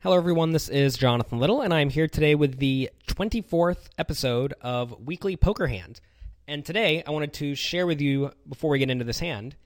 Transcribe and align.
Hello, 0.00 0.14
everyone. 0.14 0.52
This 0.52 0.68
is 0.68 0.98
Jonathan 0.98 1.38
Little, 1.38 1.62
and 1.62 1.72
I'm 1.72 1.88
here 1.88 2.06
today 2.06 2.34
with 2.34 2.58
the 2.58 2.90
24th 3.08 3.88
episode 3.96 4.52
of 4.60 4.94
Weekly 5.06 5.36
Poker 5.36 5.68
Hand. 5.68 6.02
And 6.46 6.62
today, 6.62 7.02
I 7.06 7.10
wanted 7.10 7.32
to 7.32 7.54
share 7.54 7.86
with 7.86 8.02
you, 8.02 8.30
before 8.46 8.68
we 8.70 8.78
get 8.78 8.90
into 8.90 9.06
this 9.06 9.20
hand, 9.20 9.56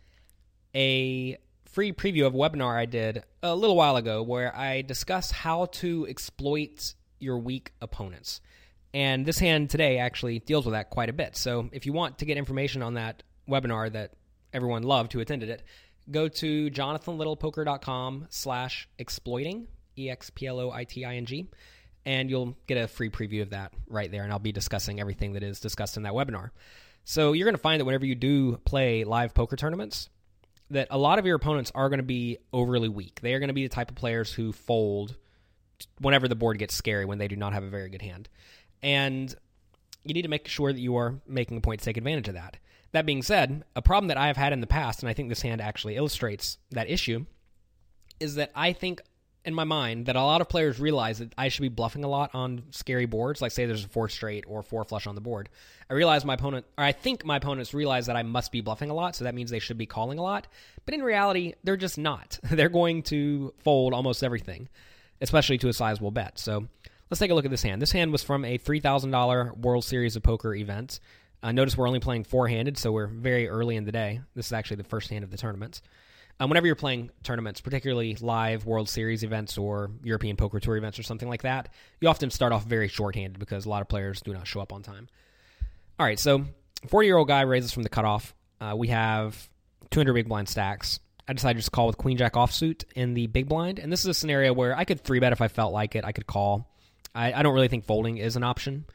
a 0.72 1.36
free 1.64 1.92
preview 1.92 2.26
of 2.26 2.34
a 2.34 2.38
webinar 2.38 2.78
I 2.78 2.86
did 2.86 3.24
a 3.42 3.56
little 3.56 3.74
while 3.74 3.96
ago 3.96 4.22
where 4.22 4.56
I 4.56 4.82
discuss 4.82 5.32
how 5.32 5.66
to 5.66 6.06
exploit 6.08 6.94
your 7.18 7.36
weak 7.36 7.72
opponents. 7.82 8.40
And 8.94 9.26
this 9.26 9.40
hand 9.40 9.68
today 9.68 9.98
actually 9.98 10.38
deals 10.38 10.64
with 10.64 10.74
that 10.74 10.90
quite 10.90 11.08
a 11.08 11.12
bit. 11.12 11.36
So 11.36 11.68
if 11.72 11.86
you 11.86 11.92
want 11.92 12.18
to 12.18 12.24
get 12.24 12.38
information 12.38 12.82
on 12.82 12.94
that 12.94 13.24
webinar 13.48 13.92
that 13.92 14.12
everyone 14.52 14.84
loved 14.84 15.12
who 15.12 15.18
attended 15.18 15.50
it, 15.50 15.64
go 16.08 16.28
to 16.28 16.70
jonathanlittlepoker.com 16.70 18.28
slash 18.30 18.88
exploiting 18.96 19.66
E 19.98 20.10
X 20.10 20.30
P 20.30 20.46
L 20.46 20.60
O 20.60 20.70
I 20.70 20.84
T 20.84 21.04
I 21.04 21.16
N 21.16 21.26
G, 21.26 21.48
and 22.04 22.30
you'll 22.30 22.56
get 22.66 22.76
a 22.76 22.88
free 22.88 23.10
preview 23.10 23.42
of 23.42 23.50
that 23.50 23.72
right 23.88 24.10
there. 24.10 24.22
And 24.22 24.32
I'll 24.32 24.38
be 24.38 24.52
discussing 24.52 25.00
everything 25.00 25.34
that 25.34 25.42
is 25.42 25.60
discussed 25.60 25.96
in 25.96 26.04
that 26.04 26.12
webinar. 26.12 26.50
So 27.04 27.32
you're 27.32 27.46
going 27.46 27.56
to 27.56 27.62
find 27.62 27.80
that 27.80 27.84
whenever 27.84 28.06
you 28.06 28.14
do 28.14 28.56
play 28.58 29.04
live 29.04 29.34
poker 29.34 29.56
tournaments, 29.56 30.08
that 30.70 30.88
a 30.90 30.98
lot 30.98 31.18
of 31.18 31.26
your 31.26 31.36
opponents 31.36 31.72
are 31.74 31.88
going 31.88 31.98
to 31.98 32.04
be 32.04 32.38
overly 32.52 32.88
weak. 32.88 33.20
They 33.20 33.34
are 33.34 33.38
going 33.38 33.48
to 33.48 33.54
be 33.54 33.66
the 33.66 33.74
type 33.74 33.90
of 33.90 33.96
players 33.96 34.32
who 34.32 34.52
fold 34.52 35.16
whenever 35.98 36.28
the 36.28 36.34
board 36.34 36.58
gets 36.58 36.74
scary 36.74 37.04
when 37.04 37.18
they 37.18 37.28
do 37.28 37.36
not 37.36 37.52
have 37.52 37.64
a 37.64 37.70
very 37.70 37.88
good 37.88 38.02
hand. 38.02 38.28
And 38.82 39.34
you 40.04 40.14
need 40.14 40.22
to 40.22 40.28
make 40.28 40.46
sure 40.48 40.72
that 40.72 40.80
you 40.80 40.96
are 40.96 41.20
making 41.26 41.56
a 41.56 41.60
point 41.60 41.80
to 41.80 41.84
take 41.84 41.96
advantage 41.96 42.28
of 42.28 42.34
that. 42.34 42.58
That 42.92 43.06
being 43.06 43.22
said, 43.22 43.64
a 43.76 43.82
problem 43.82 44.08
that 44.08 44.16
I 44.16 44.26
have 44.26 44.36
had 44.36 44.52
in 44.52 44.60
the 44.60 44.66
past, 44.66 45.00
and 45.00 45.08
I 45.08 45.12
think 45.12 45.28
this 45.28 45.42
hand 45.42 45.60
actually 45.60 45.96
illustrates 45.96 46.58
that 46.70 46.90
issue, 46.90 47.26
is 48.18 48.34
that 48.34 48.50
I 48.54 48.72
think 48.72 49.00
in 49.44 49.54
my 49.54 49.64
mind 49.64 50.06
that 50.06 50.16
a 50.16 50.22
lot 50.22 50.40
of 50.40 50.48
players 50.48 50.78
realize 50.78 51.18
that 51.18 51.32
I 51.36 51.48
should 51.48 51.62
be 51.62 51.68
bluffing 51.68 52.04
a 52.04 52.08
lot 52.08 52.30
on 52.34 52.62
scary 52.70 53.06
boards. 53.06 53.40
Like 53.40 53.52
say 53.52 53.66
there's 53.66 53.84
a 53.84 53.88
four 53.88 54.08
straight 54.08 54.44
or 54.46 54.62
four 54.62 54.84
flush 54.84 55.06
on 55.06 55.14
the 55.14 55.20
board. 55.20 55.48
I 55.88 55.94
realize 55.94 56.24
my 56.24 56.34
opponent, 56.34 56.66
or 56.76 56.84
I 56.84 56.92
think 56.92 57.24
my 57.24 57.36
opponents 57.36 57.72
realize 57.72 58.06
that 58.06 58.16
I 58.16 58.22
must 58.22 58.52
be 58.52 58.60
bluffing 58.60 58.90
a 58.90 58.94
lot, 58.94 59.16
so 59.16 59.24
that 59.24 59.34
means 59.34 59.50
they 59.50 59.58
should 59.58 59.78
be 59.78 59.86
calling 59.86 60.18
a 60.18 60.22
lot. 60.22 60.46
But 60.84 60.94
in 60.94 61.02
reality, 61.02 61.54
they're 61.64 61.76
just 61.76 61.98
not. 61.98 62.38
they're 62.50 62.68
going 62.68 63.02
to 63.04 63.54
fold 63.58 63.94
almost 63.94 64.22
everything, 64.22 64.68
especially 65.20 65.58
to 65.58 65.68
a 65.68 65.72
sizable 65.72 66.10
bet. 66.10 66.38
So 66.38 66.66
let's 67.10 67.18
take 67.18 67.30
a 67.30 67.34
look 67.34 67.46
at 67.46 67.50
this 67.50 67.62
hand. 67.62 67.80
This 67.80 67.92
hand 67.92 68.12
was 68.12 68.22
from 68.22 68.44
a 68.44 68.58
three 68.58 68.80
thousand 68.80 69.10
dollar 69.10 69.52
World 69.54 69.84
Series 69.84 70.16
of 70.16 70.22
Poker 70.22 70.54
event. 70.54 71.00
Uh, 71.42 71.52
notice 71.52 71.74
we're 71.74 71.88
only 71.88 72.00
playing 72.00 72.24
four 72.24 72.48
handed, 72.48 72.76
so 72.76 72.92
we're 72.92 73.06
very 73.06 73.48
early 73.48 73.76
in 73.76 73.84
the 73.84 73.92
day. 73.92 74.20
This 74.34 74.46
is 74.46 74.52
actually 74.52 74.76
the 74.76 74.84
first 74.84 75.08
hand 75.08 75.24
of 75.24 75.30
the 75.30 75.38
tournament 75.38 75.80
um, 76.40 76.48
whenever 76.48 76.66
you're 76.66 76.74
playing 76.74 77.10
tournaments, 77.22 77.60
particularly 77.60 78.16
live 78.20 78.64
World 78.64 78.88
Series 78.88 79.22
events 79.22 79.58
or 79.58 79.90
European 80.02 80.36
Poker 80.36 80.58
Tour 80.58 80.78
events 80.78 80.98
or 80.98 81.02
something 81.02 81.28
like 81.28 81.42
that, 81.42 81.68
you 82.00 82.08
often 82.08 82.30
start 82.30 82.52
off 82.52 82.64
very 82.64 82.88
shorthanded 82.88 83.38
because 83.38 83.66
a 83.66 83.68
lot 83.68 83.82
of 83.82 83.88
players 83.88 84.22
do 84.22 84.32
not 84.32 84.46
show 84.46 84.60
up 84.60 84.72
on 84.72 84.82
time. 84.82 85.08
All 85.98 86.06
right, 86.06 86.18
so 86.18 86.46
40 86.88 87.06
year 87.06 87.18
old 87.18 87.28
guy 87.28 87.42
raises 87.42 87.72
from 87.72 87.82
the 87.82 87.90
cutoff. 87.90 88.34
Uh, 88.58 88.74
we 88.74 88.88
have 88.88 89.48
200 89.90 90.14
big 90.14 90.28
blind 90.28 90.48
stacks. 90.48 90.98
I 91.28 91.34
decided 91.34 91.54
to 91.54 91.60
just 91.60 91.72
call 91.72 91.86
with 91.86 91.98
Queen 91.98 92.16
Jack 92.16 92.32
offsuit 92.32 92.84
in 92.96 93.12
the 93.12 93.26
big 93.26 93.46
blind, 93.46 93.78
and 93.78 93.92
this 93.92 94.00
is 94.00 94.06
a 94.06 94.14
scenario 94.14 94.54
where 94.54 94.76
I 94.76 94.84
could 94.84 95.02
three 95.02 95.20
bet 95.20 95.32
if 95.32 95.42
I 95.42 95.48
felt 95.48 95.74
like 95.74 95.94
it. 95.94 96.06
I 96.06 96.12
could 96.12 96.26
call. 96.26 96.66
I, 97.14 97.34
I 97.34 97.42
don't 97.42 97.54
really 97.54 97.68
think 97.68 97.84
folding 97.84 98.16
is 98.16 98.36
an 98.36 98.44
option, 98.44 98.86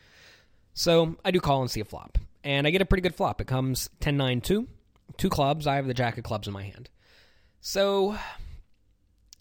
so 0.74 1.16
I 1.24 1.30
do 1.30 1.40
call 1.40 1.62
and 1.62 1.70
see 1.70 1.80
a 1.80 1.86
flop, 1.86 2.18
and 2.44 2.66
I 2.66 2.72
get 2.72 2.82
a 2.82 2.86
pretty 2.86 3.04
good 3.04 3.16
flop. 3.16 3.40
It 3.40 3.48
comes 3.48 3.90
10 4.00 4.18
9 4.18 4.42
2, 4.42 4.68
two 5.18 5.30
clubs. 5.30 5.68
I 5.68 5.76
have 5.76 5.86
the 5.86 5.94
jack 5.94 6.18
of 6.18 6.24
clubs 6.24 6.48
in 6.48 6.54
my 6.54 6.64
hand. 6.64 6.90
So, 7.68 8.16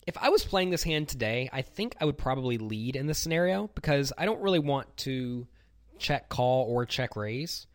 if 0.07 0.17
I 0.17 0.31
was 0.31 0.45
playing 0.45 0.71
this 0.71 0.83
hand 0.83 1.09
today, 1.09 1.51
I 1.53 1.61
think 1.61 1.95
I 2.01 2.07
would 2.07 2.17
probably 2.17 2.57
lead 2.57 2.97
in 2.97 3.07
this 3.07 3.19
scenario 3.19 3.69
because 3.75 4.15
I 4.17 4.25
don't 4.25 4.41
really 4.41 4.61
want 4.61 4.97
to 4.97 5.47
check 5.99 6.31
call 6.31 6.65
or 6.65 6.87
check 6.87 7.17
raise. 7.17 7.67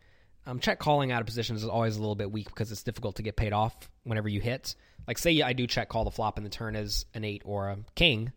Um, 0.46 0.58
check 0.58 0.80
calling 0.80 1.12
out 1.12 1.20
of 1.20 1.26
positions 1.28 1.62
is 1.62 1.68
always 1.68 1.94
a 1.94 2.00
little 2.00 2.16
bit 2.16 2.32
weak 2.32 2.48
because 2.48 2.72
it's 2.72 2.82
difficult 2.82 3.14
to 3.16 3.22
get 3.22 3.36
paid 3.36 3.52
off 3.52 3.76
whenever 4.02 4.28
you 4.28 4.40
hit. 4.40 4.74
Like, 5.06 5.18
say 5.18 5.40
I 5.40 5.52
do 5.52 5.68
check 5.68 5.88
call 5.88 6.02
the 6.02 6.10
flop 6.10 6.36
and 6.36 6.44
the 6.44 6.50
turn 6.50 6.74
is 6.74 7.06
an 7.14 7.22
eight 7.22 7.42
or 7.44 7.68
a 7.68 7.78
king. 7.94 8.32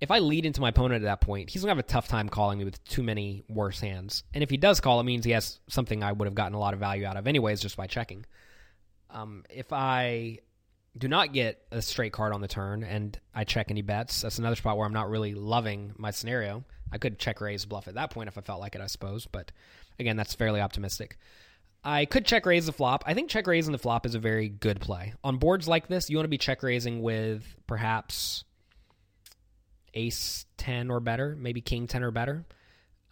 If 0.00 0.10
I 0.10 0.18
lead 0.18 0.44
into 0.44 0.60
my 0.60 0.70
opponent 0.70 1.04
at 1.04 1.06
that 1.06 1.20
point, 1.20 1.50
he's 1.50 1.62
going 1.62 1.68
to 1.68 1.76
have 1.76 1.84
a 1.84 1.88
tough 1.88 2.08
time 2.08 2.28
calling 2.28 2.58
me 2.58 2.64
with 2.64 2.82
too 2.82 3.04
many 3.04 3.44
worse 3.48 3.78
hands. 3.78 4.24
And 4.34 4.42
if 4.42 4.50
he 4.50 4.56
does 4.56 4.80
call, 4.80 4.98
it 4.98 5.04
means 5.04 5.24
he 5.24 5.30
has 5.30 5.60
something 5.68 6.02
I 6.02 6.10
would 6.10 6.26
have 6.26 6.34
gotten 6.34 6.54
a 6.54 6.58
lot 6.58 6.74
of 6.74 6.80
value 6.80 7.06
out 7.06 7.16
of, 7.16 7.28
anyways, 7.28 7.60
just 7.60 7.76
by 7.76 7.86
checking. 7.86 8.26
Um, 9.10 9.44
if 9.48 9.72
I 9.72 10.40
do 10.98 11.08
not 11.08 11.32
get 11.32 11.62
a 11.70 11.80
straight 11.80 12.12
card 12.12 12.32
on 12.32 12.40
the 12.40 12.48
turn 12.48 12.82
and 12.82 13.18
I 13.34 13.44
check 13.44 13.70
any 13.70 13.82
bets, 13.82 14.22
that's 14.22 14.38
another 14.38 14.56
spot 14.56 14.76
where 14.76 14.86
I'm 14.86 14.92
not 14.92 15.10
really 15.10 15.34
loving 15.34 15.92
my 15.96 16.10
scenario. 16.10 16.64
I 16.92 16.98
could 16.98 17.18
check 17.18 17.40
raise 17.40 17.64
bluff 17.64 17.88
at 17.88 17.94
that 17.94 18.10
point 18.10 18.28
if 18.28 18.38
I 18.38 18.40
felt 18.40 18.60
like 18.60 18.74
it, 18.74 18.80
I 18.80 18.86
suppose, 18.86 19.26
but 19.26 19.52
again, 19.98 20.16
that's 20.16 20.34
fairly 20.34 20.60
optimistic. 20.60 21.18
I 21.84 22.04
could 22.06 22.26
check 22.26 22.44
raise 22.44 22.66
the 22.66 22.72
flop. 22.72 23.04
I 23.06 23.14
think 23.14 23.30
check 23.30 23.46
raising 23.46 23.72
the 23.72 23.78
flop 23.78 24.04
is 24.04 24.14
a 24.14 24.18
very 24.18 24.48
good 24.48 24.80
play. 24.80 25.14
On 25.22 25.36
boards 25.36 25.68
like 25.68 25.86
this, 25.86 26.10
you 26.10 26.16
want 26.16 26.24
to 26.24 26.30
be 26.30 26.38
check 26.38 26.62
raising 26.62 27.02
with 27.02 27.44
perhaps 27.66 28.44
ace 29.94 30.46
10 30.56 30.90
or 30.90 31.00
better, 31.00 31.36
maybe 31.38 31.60
king 31.60 31.86
10 31.86 32.02
or 32.02 32.10
better. 32.10 32.44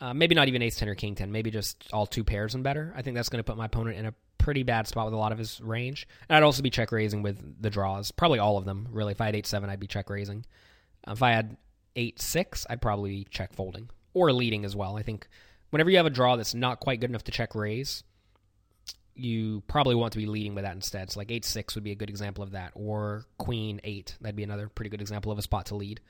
Uh, 0.00 0.12
maybe 0.12 0.34
not 0.34 0.48
even 0.48 0.60
ace 0.60 0.76
10 0.76 0.88
or 0.88 0.94
king 0.94 1.14
10, 1.14 1.32
maybe 1.32 1.50
just 1.50 1.88
all 1.92 2.06
two 2.06 2.24
pairs 2.24 2.54
and 2.54 2.62
better. 2.62 2.92
I 2.96 3.02
think 3.02 3.16
that's 3.16 3.28
going 3.28 3.38
to 3.38 3.44
put 3.44 3.56
my 3.56 3.66
opponent 3.66 3.96
in 3.96 4.06
a 4.06 4.14
pretty 4.46 4.62
bad 4.62 4.86
spot 4.86 5.06
with 5.06 5.12
a 5.12 5.16
lot 5.16 5.32
of 5.32 5.38
his 5.38 5.60
range. 5.60 6.06
And 6.28 6.36
I'd 6.36 6.44
also 6.44 6.62
be 6.62 6.70
check 6.70 6.92
raising 6.92 7.20
with 7.20 7.60
the 7.60 7.68
draws, 7.68 8.12
probably 8.12 8.38
all 8.38 8.58
of 8.58 8.64
them. 8.64 8.86
Really, 8.92 9.10
if 9.10 9.20
I 9.20 9.26
had 9.26 9.34
eight 9.34 9.44
seven, 9.44 9.68
I'd 9.68 9.80
be 9.80 9.88
check 9.88 10.08
raising. 10.08 10.46
Uh, 11.04 11.10
if 11.10 11.22
I 11.22 11.32
had 11.32 11.56
eight 11.96 12.22
six, 12.22 12.64
I'd 12.70 12.80
probably 12.80 13.10
be 13.10 13.26
check 13.28 13.52
folding 13.52 13.90
or 14.14 14.32
leading 14.32 14.64
as 14.64 14.76
well. 14.76 14.96
I 14.96 15.02
think 15.02 15.26
whenever 15.70 15.90
you 15.90 15.96
have 15.96 16.06
a 16.06 16.10
draw 16.10 16.36
that's 16.36 16.54
not 16.54 16.78
quite 16.78 17.00
good 17.00 17.10
enough 17.10 17.24
to 17.24 17.32
check 17.32 17.56
raise, 17.56 18.04
you 19.16 19.64
probably 19.66 19.96
want 19.96 20.12
to 20.12 20.18
be 20.18 20.26
leading 20.26 20.54
with 20.54 20.62
that 20.62 20.76
instead. 20.76 21.10
So 21.10 21.18
like 21.18 21.32
eight 21.32 21.44
six 21.44 21.74
would 21.74 21.82
be 21.82 21.90
a 21.90 21.96
good 21.96 22.08
example 22.08 22.44
of 22.44 22.52
that, 22.52 22.70
or 22.76 23.24
queen 23.38 23.80
eight. 23.82 24.16
That'd 24.20 24.36
be 24.36 24.44
another 24.44 24.68
pretty 24.68 24.90
good 24.90 25.00
example 25.00 25.32
of 25.32 25.38
a 25.38 25.42
spot 25.42 25.66
to 25.66 25.74
lead. 25.74 26.00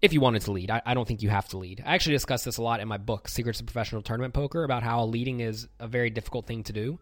If 0.00 0.14
you 0.14 0.20
wanted 0.22 0.42
to 0.42 0.52
lead, 0.52 0.70
I, 0.70 0.80
I 0.86 0.94
don't 0.94 1.06
think 1.06 1.22
you 1.22 1.28
have 1.28 1.48
to 1.48 1.58
lead. 1.58 1.82
I 1.84 1.94
actually 1.94 2.16
discuss 2.16 2.44
this 2.44 2.56
a 2.56 2.62
lot 2.62 2.80
in 2.80 2.88
my 2.88 2.98
book, 2.98 3.28
Secrets 3.28 3.60
of 3.60 3.66
Professional 3.66 4.02
Tournament 4.02 4.32
Poker, 4.32 4.64
about 4.64 4.82
how 4.82 5.04
leading 5.04 5.40
is 5.40 5.68
a 5.80 5.88
very 5.88 6.10
difficult 6.10 6.46
thing 6.46 6.62
to 6.64 6.72
do 6.72 6.98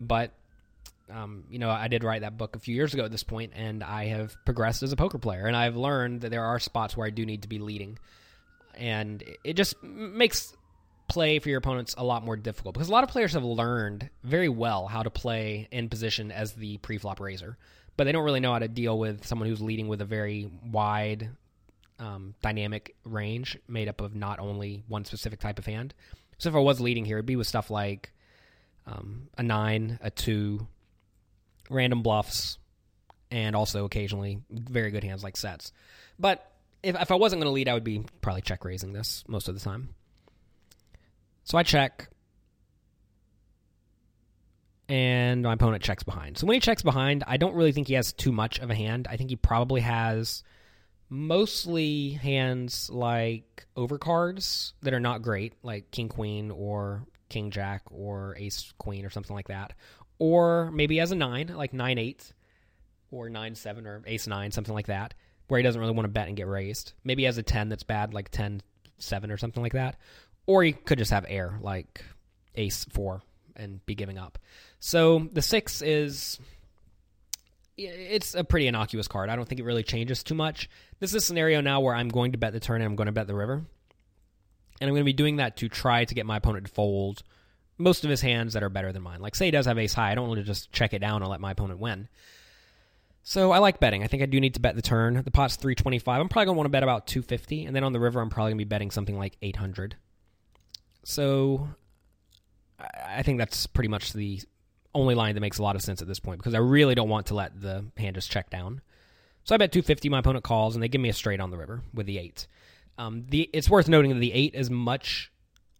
but 0.00 0.32
um, 1.10 1.44
you 1.50 1.58
know, 1.58 1.70
I 1.70 1.88
did 1.88 2.04
write 2.04 2.22
that 2.22 2.36
book 2.36 2.56
a 2.56 2.58
few 2.58 2.74
years 2.74 2.92
ago 2.94 3.04
at 3.04 3.10
this 3.10 3.22
point, 3.22 3.52
and 3.56 3.82
I 3.82 4.06
have 4.06 4.36
progressed 4.44 4.82
as 4.82 4.92
a 4.92 4.96
poker 4.96 5.18
player, 5.18 5.46
and 5.46 5.56
I've 5.56 5.76
learned 5.76 6.22
that 6.22 6.30
there 6.30 6.44
are 6.44 6.58
spots 6.58 6.96
where 6.96 7.06
I 7.06 7.10
do 7.10 7.24
need 7.24 7.42
to 7.42 7.48
be 7.48 7.58
leading, 7.58 7.98
and 8.74 9.22
it 9.44 9.54
just 9.54 9.82
makes 9.82 10.54
play 11.08 11.38
for 11.38 11.48
your 11.48 11.58
opponents 11.58 11.94
a 11.96 12.04
lot 12.04 12.22
more 12.22 12.36
difficult 12.36 12.74
because 12.74 12.90
a 12.90 12.92
lot 12.92 13.02
of 13.02 13.10
players 13.10 13.32
have 13.32 13.42
learned 13.42 14.10
very 14.22 14.48
well 14.48 14.86
how 14.86 15.02
to 15.02 15.08
play 15.08 15.66
in 15.70 15.88
position 15.88 16.30
as 16.30 16.52
the 16.52 16.76
pre-flop 16.78 17.18
raiser, 17.18 17.56
but 17.96 18.04
they 18.04 18.12
don't 18.12 18.24
really 18.24 18.40
know 18.40 18.52
how 18.52 18.58
to 18.58 18.68
deal 18.68 18.98
with 18.98 19.26
someone 19.26 19.48
who's 19.48 19.62
leading 19.62 19.88
with 19.88 20.02
a 20.02 20.04
very 20.04 20.50
wide, 20.70 21.30
um, 21.98 22.34
dynamic 22.42 22.94
range 23.04 23.58
made 23.66 23.88
up 23.88 24.02
of 24.02 24.14
not 24.14 24.38
only 24.38 24.84
one 24.86 25.04
specific 25.06 25.40
type 25.40 25.58
of 25.58 25.64
hand. 25.64 25.94
So 26.36 26.50
if 26.50 26.54
I 26.54 26.60
was 26.60 26.80
leading 26.80 27.06
here, 27.06 27.16
it'd 27.16 27.26
be 27.26 27.36
with 27.36 27.46
stuff 27.46 27.70
like 27.70 28.12
um, 28.88 29.28
a 29.36 29.42
nine, 29.42 29.98
a 30.00 30.10
two, 30.10 30.66
random 31.68 32.02
bluffs, 32.02 32.58
and 33.30 33.54
also 33.54 33.84
occasionally 33.84 34.40
very 34.50 34.90
good 34.90 35.04
hands 35.04 35.22
like 35.22 35.36
sets. 35.36 35.72
But 36.18 36.50
if, 36.82 37.00
if 37.00 37.10
I 37.10 37.16
wasn't 37.16 37.42
going 37.42 37.50
to 37.50 37.54
lead, 37.54 37.68
I 37.68 37.74
would 37.74 37.84
be 37.84 38.04
probably 38.20 38.42
check 38.42 38.64
raising 38.64 38.92
this 38.92 39.24
most 39.28 39.48
of 39.48 39.54
the 39.54 39.60
time. 39.60 39.90
So 41.44 41.58
I 41.58 41.62
check, 41.62 42.08
and 44.88 45.42
my 45.42 45.54
opponent 45.54 45.82
checks 45.82 46.02
behind. 46.02 46.38
So 46.38 46.46
when 46.46 46.54
he 46.54 46.60
checks 46.60 46.82
behind, 46.82 47.24
I 47.26 47.36
don't 47.36 47.54
really 47.54 47.72
think 47.72 47.88
he 47.88 47.94
has 47.94 48.12
too 48.12 48.32
much 48.32 48.58
of 48.58 48.70
a 48.70 48.74
hand. 48.74 49.06
I 49.10 49.16
think 49.16 49.30
he 49.30 49.36
probably 49.36 49.82
has 49.82 50.42
mostly 51.10 52.10
hands 52.10 52.90
like 52.90 53.66
overcards 53.76 54.72
that 54.82 54.92
are 54.92 55.00
not 55.00 55.22
great, 55.22 55.54
like 55.62 55.90
king 55.90 56.08
queen 56.08 56.50
or 56.50 57.06
king 57.28 57.50
jack 57.50 57.82
or 57.90 58.34
ace 58.38 58.72
queen 58.78 59.04
or 59.04 59.10
something 59.10 59.34
like 59.34 59.48
that. 59.48 59.72
Or 60.18 60.70
maybe 60.72 61.00
as 61.00 61.12
a 61.12 61.16
nine, 61.16 61.48
like 61.54 61.72
nine 61.72 61.98
eight 61.98 62.32
or 63.10 63.28
nine 63.28 63.54
seven 63.54 63.86
or 63.86 64.02
ace 64.06 64.26
nine, 64.26 64.50
something 64.50 64.74
like 64.74 64.86
that, 64.86 65.14
where 65.46 65.58
he 65.58 65.64
doesn't 65.64 65.80
really 65.80 65.94
want 65.94 66.04
to 66.04 66.12
bet 66.12 66.28
and 66.28 66.36
get 66.36 66.48
raised. 66.48 66.92
Maybe 67.04 67.26
as 67.26 67.38
a 67.38 67.42
ten 67.42 67.68
that's 67.68 67.84
bad, 67.84 68.14
like 68.14 68.30
ten 68.30 68.62
seven 68.98 69.30
or 69.30 69.36
something 69.36 69.62
like 69.62 69.74
that. 69.74 69.96
Or 70.46 70.62
he 70.62 70.72
could 70.72 70.98
just 70.98 71.10
have 71.10 71.26
air, 71.28 71.58
like 71.60 72.04
ace 72.54 72.84
four, 72.90 73.22
and 73.54 73.84
be 73.86 73.94
giving 73.94 74.18
up. 74.18 74.38
So 74.80 75.28
the 75.32 75.42
six 75.42 75.82
is 75.82 76.38
it's 77.76 78.34
a 78.34 78.42
pretty 78.42 78.66
innocuous 78.66 79.06
card. 79.06 79.30
I 79.30 79.36
don't 79.36 79.48
think 79.48 79.60
it 79.60 79.64
really 79.64 79.84
changes 79.84 80.24
too 80.24 80.34
much. 80.34 80.68
This 80.98 81.10
is 81.10 81.16
a 81.16 81.20
scenario 81.20 81.60
now 81.60 81.80
where 81.80 81.94
I'm 81.94 82.08
going 82.08 82.32
to 82.32 82.38
bet 82.38 82.52
the 82.52 82.60
turn 82.60 82.80
and 82.80 82.86
I'm 82.90 82.96
going 82.96 83.06
to 83.06 83.12
bet 83.12 83.28
the 83.28 83.36
river 83.36 83.64
and 84.80 84.88
I'm 84.88 84.94
going 84.94 85.02
to 85.02 85.04
be 85.04 85.12
doing 85.12 85.36
that 85.36 85.56
to 85.58 85.68
try 85.68 86.04
to 86.04 86.14
get 86.14 86.26
my 86.26 86.36
opponent 86.36 86.66
to 86.66 86.72
fold 86.72 87.22
most 87.78 88.04
of 88.04 88.10
his 88.10 88.20
hands 88.20 88.54
that 88.54 88.62
are 88.62 88.68
better 88.68 88.92
than 88.92 89.02
mine. 89.02 89.20
Like, 89.20 89.34
say 89.34 89.46
he 89.46 89.50
does 89.50 89.66
have 89.66 89.78
ace 89.78 89.94
high, 89.94 90.10
I 90.10 90.14
don't 90.14 90.28
want 90.28 90.38
to 90.38 90.44
just 90.44 90.72
check 90.72 90.92
it 90.92 90.98
down 90.98 91.22
and 91.22 91.30
let 91.30 91.40
my 91.40 91.52
opponent 91.52 91.78
win. 91.78 92.08
So 93.22 93.52
I 93.52 93.58
like 93.58 93.78
betting. 93.78 94.02
I 94.02 94.06
think 94.06 94.22
I 94.22 94.26
do 94.26 94.40
need 94.40 94.54
to 94.54 94.60
bet 94.60 94.74
the 94.74 94.82
turn. 94.82 95.22
The 95.22 95.30
pot's 95.30 95.56
325. 95.56 96.20
I'm 96.20 96.28
probably 96.28 96.46
going 96.46 96.54
to 96.54 96.58
want 96.58 96.64
to 96.66 96.70
bet 96.70 96.82
about 96.82 97.06
250. 97.06 97.66
And 97.66 97.76
then 97.76 97.84
on 97.84 97.92
the 97.92 98.00
river, 98.00 98.20
I'm 98.20 98.30
probably 98.30 98.52
going 98.52 98.58
to 98.58 98.64
be 98.64 98.68
betting 98.68 98.90
something 98.90 99.18
like 99.18 99.36
800. 99.42 99.96
So 101.04 101.68
I 102.78 103.22
think 103.22 103.38
that's 103.38 103.66
pretty 103.66 103.88
much 103.88 104.12
the 104.12 104.40
only 104.94 105.14
line 105.14 105.34
that 105.34 105.40
makes 105.40 105.58
a 105.58 105.62
lot 105.62 105.76
of 105.76 105.82
sense 105.82 106.00
at 106.00 106.08
this 106.08 106.20
point 106.20 106.38
because 106.38 106.54
I 106.54 106.58
really 106.58 106.94
don't 106.94 107.08
want 107.08 107.26
to 107.26 107.34
let 107.34 107.60
the 107.60 107.84
hand 107.96 108.14
just 108.14 108.30
check 108.30 108.50
down. 108.50 108.80
So 109.44 109.54
I 109.54 109.58
bet 109.58 109.72
250. 109.72 110.08
My 110.08 110.20
opponent 110.20 110.44
calls, 110.44 110.74
and 110.74 110.82
they 110.82 110.88
give 110.88 111.00
me 111.00 111.08
a 111.08 111.14
straight 111.14 111.40
on 111.40 111.50
the 111.50 111.58
river 111.58 111.82
with 111.92 112.06
the 112.06 112.18
eight. 112.18 112.46
Um, 112.98 113.24
the 113.28 113.48
it's 113.52 113.70
worth 113.70 113.88
noting 113.88 114.10
that 114.12 114.18
the 114.18 114.32
eight 114.32 114.54
is 114.54 114.70
much 114.70 115.32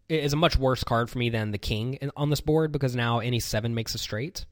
is 0.08 0.32
a 0.32 0.36
much 0.36 0.56
worse 0.56 0.84
card 0.84 1.10
for 1.10 1.18
me 1.18 1.28
than 1.28 1.50
the 1.50 1.58
king 1.58 1.98
on 2.16 2.30
this 2.30 2.40
board 2.40 2.72
because 2.72 2.96
now 2.96 3.18
any 3.18 3.40
seven 3.40 3.74
makes 3.74 3.94
a 3.94 3.98
straight. 3.98 4.46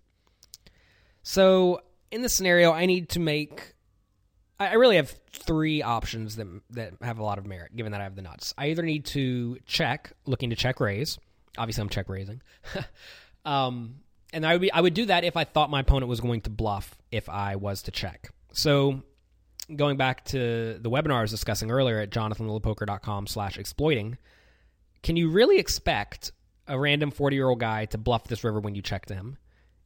So 1.22 1.80
in 2.10 2.22
this 2.22 2.34
scenario, 2.34 2.72
I 2.72 2.86
need 2.86 3.10
to 3.10 3.20
make. 3.20 3.74
I 4.58 4.74
really 4.74 4.96
have 4.96 5.14
three 5.32 5.82
options 5.82 6.36
that 6.36 6.46
that 6.70 6.94
have 7.02 7.18
a 7.18 7.22
lot 7.22 7.38
of 7.38 7.46
merit, 7.46 7.76
given 7.76 7.92
that 7.92 8.00
I 8.00 8.04
have 8.04 8.16
the 8.16 8.22
nuts. 8.22 8.54
I 8.56 8.68
either 8.68 8.82
need 8.82 9.04
to 9.06 9.58
check, 9.66 10.12
looking 10.24 10.50
to 10.50 10.56
check 10.56 10.80
raise. 10.80 11.18
Obviously, 11.58 11.82
I'm 11.82 11.88
check 11.88 12.08
raising. 12.08 12.40
um, 13.44 13.96
and 14.32 14.46
I 14.46 14.52
would 14.52 14.60
be 14.60 14.72
I 14.72 14.80
would 14.80 14.94
do 14.94 15.06
that 15.06 15.24
if 15.24 15.36
I 15.36 15.44
thought 15.44 15.70
my 15.70 15.80
opponent 15.80 16.08
was 16.08 16.20
going 16.20 16.40
to 16.42 16.50
bluff 16.50 16.96
if 17.10 17.28
I 17.28 17.56
was 17.56 17.82
to 17.82 17.90
check. 17.90 18.30
So 18.52 19.02
going 19.74 19.96
back 19.96 20.24
to 20.26 20.78
the 20.80 20.90
webinar 20.90 21.14
I 21.14 21.22
was 21.22 21.30
discussing 21.30 21.70
earlier 21.70 21.98
at 21.98 22.10
jonathanlittlepoker.com 22.10 23.26
slash 23.26 23.58
exploiting, 23.58 24.18
can 25.02 25.16
you 25.16 25.30
really 25.30 25.58
expect 25.58 26.32
a 26.68 26.78
random 26.78 27.10
40 27.10 27.36
year 27.36 27.48
old 27.48 27.60
guy 27.60 27.86
to 27.86 27.98
bluff 27.98 28.24
this 28.24 28.44
river 28.44 28.60
when 28.60 28.74
you 28.74 28.82
check 28.82 29.06
to 29.06 29.14
him? 29.14 29.38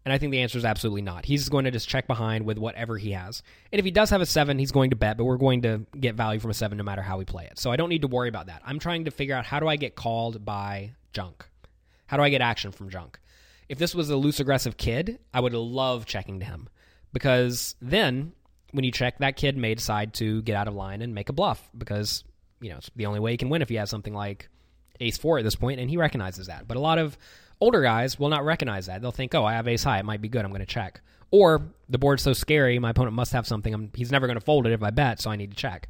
And 0.05 0.15
I 0.15 0.19
think 0.19 0.33
the 0.33 0.41
answer 0.41 0.57
is 0.57 0.65
absolutely 0.65 1.03
not. 1.03 1.27
He's 1.27 1.51
going 1.51 1.67
to 1.67 1.71
just 1.71 1.89
check 1.89 2.07
behind 2.07 2.47
with 2.47 2.57
whatever 2.57 2.97
he 2.97 3.13
has. 3.13 3.43
And 3.71 3.79
if 3.79 3.85
he 3.85 3.91
does 3.91 4.09
have 4.11 4.23
a 4.23 4.27
seven, 4.27 4.59
he's 4.59 4.73
going 4.73 4.91
to 4.91 4.97
bet, 4.97 5.19
but 5.19 5.25
we're 5.25 5.37
going 5.37 5.63
to 5.63 5.85
get 5.99 6.15
value 6.15 6.41
from 6.41 6.51
a 6.51 6.55
seven 6.55 6.79
no 6.79 6.85
matter 6.85 7.03
how 7.03 7.19
we 7.19 7.27
play 7.27 7.45
it. 7.45 7.59
So 7.59 7.71
I 7.71 7.77
don't 7.77 7.91
need 7.91 8.03
to 8.03 8.09
worry 8.09 8.31
about 8.31 8.47
that. 8.47 8.63
I'm 8.65 8.79
trying 8.79 9.05
to 9.05 9.11
figure 9.11 9.35
out 9.35 9.45
how 9.45 9.61
do 9.61 9.69
I 9.69 9.77
get 9.77 9.97
called 9.97 10.43
by 10.43 10.93
junk? 11.13 11.47
How 12.07 12.17
do 12.17 12.23
I 12.23 12.31
get 12.31 12.41
action 12.41 12.73
from 12.73 12.89
junk? 12.89 13.21
If 13.69 13.79
this 13.79 13.95
was 13.95 14.09
a 14.09 14.17
loose 14.17 14.41
aggressive 14.41 14.77
kid, 14.77 15.19
I 15.35 15.41
would 15.41 15.53
love 15.53 16.07
checking 16.07 16.41
to 16.41 16.47
him 16.47 16.69
because 17.13 17.77
then 17.81 18.33
when 18.73 18.85
you 18.85 18.93
check, 18.93 19.19
that 19.19 19.37
kid 19.37 19.57
may 19.57 19.75
decide 19.75 20.15
to 20.15 20.43
get 20.43 20.57
out 20.57 20.69
of 20.69 20.75
line 20.75 21.03
and 21.03 21.15
make 21.15 21.29
a 21.29 21.33
bluff 21.33 21.69
because 21.77 22.25
you 22.61 22.71
know 22.71 22.77
it's 22.77 22.91
the 22.97 23.07
only 23.07 23.21
way 23.21 23.33
he 23.33 23.37
can 23.37 23.49
win 23.49 23.63
if 23.63 23.69
he 23.69 23.77
has 23.77 23.91
something 23.91 24.15
like 24.15 24.49
ace 25.01 25.19
four 25.19 25.39
at 25.39 25.45
this 25.45 25.57
point, 25.57 25.81
and 25.81 25.89
he 25.89 25.97
recognizes 25.97 26.47
that. 26.49 26.69
But 26.69 26.77
a 26.77 26.81
lot 26.81 26.99
of 26.99 27.17
older 27.61 27.83
guys 27.83 28.19
will 28.19 28.29
not 28.29 28.45
recognize 28.45 28.87
that. 28.87 29.01
They'll 29.03 29.13
think, 29.13 29.35
"Oh, 29.35 29.45
I 29.45 29.55
have 29.55 29.69
ace 29.69 29.85
high. 29.85 29.99
It 29.99 30.05
might 30.05 30.21
be 30.21 30.29
good. 30.29 30.45
I'm 30.45 30.51
going 30.51 30.61
to 30.61 30.67
check." 30.67 31.01
Or 31.31 31.63
the 31.89 31.99
board's 31.99 32.23
so 32.23 32.33
scary, 32.33 32.79
my 32.79 32.91
opponent 32.91 33.15
must 33.15 33.33
have 33.33 33.47
something. 33.47 33.73
I'm, 33.73 33.91
he's 33.95 34.11
never 34.11 34.27
going 34.27 34.39
to 34.39 34.45
fold 34.45 34.67
it 34.67 34.73
if 34.73 34.83
I 34.83 34.91
bet, 34.91 35.21
so 35.21 35.31
I 35.31 35.37
need 35.37 35.51
to 35.51 35.57
check. 35.57 35.89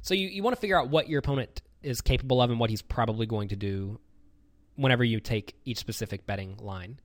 So 0.00 0.14
you, 0.14 0.28
you 0.28 0.42
want 0.42 0.56
to 0.56 0.60
figure 0.60 0.78
out 0.78 0.88
what 0.88 1.08
your 1.08 1.18
opponent 1.18 1.60
is 1.82 2.00
capable 2.00 2.40
of 2.40 2.50
and 2.50 2.58
what 2.58 2.70
he's 2.70 2.80
probably 2.80 3.26
going 3.26 3.48
to 3.48 3.56
do 3.56 4.00
whenever 4.76 5.04
you 5.04 5.20
take 5.20 5.56
each 5.64 5.78
specific 5.78 6.26
betting 6.26 6.56
line. 6.58 7.00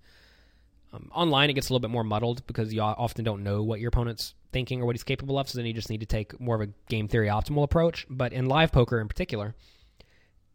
Um, 0.94 1.10
online, 1.12 1.50
it 1.50 1.54
gets 1.54 1.70
a 1.70 1.74
little 1.74 1.82
bit 1.82 1.90
more 1.90 2.04
muddled 2.04 2.46
because 2.46 2.72
you 2.72 2.82
often 2.82 3.26
don't 3.26 3.44
know 3.44 3.64
what 3.64 3.80
your 3.80 3.90
opponent's 3.90 4.36
thinking 4.52 4.82
or 4.82 4.86
what 4.86 4.96
he's 4.96 5.04
capable 5.04 5.40
of. 5.40 5.50
So 5.50 5.58
then 5.58 5.66
you 5.66 5.74
just 5.74 5.90
need 5.90 6.02
to 6.02 6.06
take 6.06 6.40
more 6.40 6.56
of 6.56 6.62
a 6.62 6.72
game 6.88 7.08
theory 7.08 7.28
optimal 7.28 7.64
approach. 7.64 8.06
But 8.10 8.32
in 8.32 8.46
live 8.46 8.72
poker 8.72 9.02
in 9.02 9.08
particular, 9.08 9.56